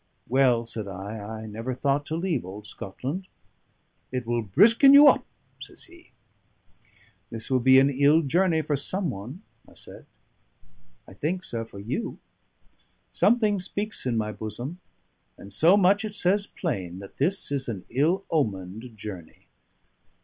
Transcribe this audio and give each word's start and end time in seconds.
"Well," 0.27 0.65
said 0.65 0.87
I, 0.87 1.19
"I 1.19 1.45
never 1.45 1.75
thought 1.75 2.07
to 2.07 2.15
leave 2.15 2.43
old 2.43 2.65
Scotland." 2.65 3.27
"It 4.11 4.25
will 4.25 4.41
brisken 4.41 4.95
you 4.95 5.07
up," 5.07 5.27
says 5.61 5.83
he. 5.83 6.09
"This 7.29 7.51
will 7.51 7.59
be 7.59 7.77
an 7.77 7.91
ill 7.91 8.23
journey 8.23 8.63
for 8.63 8.75
someone," 8.75 9.43
I 9.69 9.75
said. 9.75 10.07
"I 11.07 11.13
think, 11.13 11.43
sir, 11.43 11.65
for 11.65 11.77
you. 11.79 12.17
Something 13.11 13.59
speaks 13.59 14.07
in 14.07 14.17
my 14.17 14.31
bosom; 14.31 14.79
and 15.37 15.53
so 15.53 15.77
much 15.77 16.03
it 16.03 16.15
says 16.15 16.47
plain 16.47 16.97
that 16.97 17.17
this 17.17 17.51
is 17.51 17.67
an 17.67 17.85
ill 17.91 18.25
omened 18.31 18.97
journey." 18.97 19.49